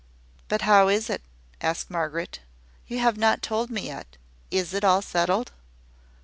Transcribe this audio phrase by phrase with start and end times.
[0.47, 1.21] "But how is it?"
[1.61, 2.39] asked Margaret.
[2.87, 4.17] "You have not told me yet.
[4.49, 5.51] Is it all settled?"